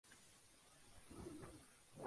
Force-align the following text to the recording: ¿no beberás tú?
¿no 1.11 1.21
beberás 1.23 1.51
tú? 1.91 1.97